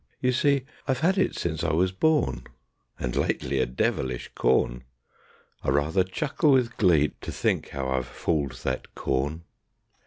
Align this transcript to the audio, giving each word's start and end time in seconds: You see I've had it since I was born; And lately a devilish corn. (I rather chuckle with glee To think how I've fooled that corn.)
You 0.19 0.31
see 0.31 0.63
I've 0.87 1.01
had 1.01 1.19
it 1.19 1.35
since 1.35 1.63
I 1.63 1.73
was 1.73 1.91
born; 1.91 2.45
And 2.99 3.15
lately 3.15 3.59
a 3.59 3.67
devilish 3.67 4.31
corn. 4.33 4.83
(I 5.63 5.69
rather 5.69 6.03
chuckle 6.03 6.51
with 6.53 6.75
glee 6.77 7.11
To 7.21 7.31
think 7.31 7.69
how 7.69 7.87
I've 7.87 8.07
fooled 8.07 8.53
that 8.63 8.95
corn.) 8.95 9.43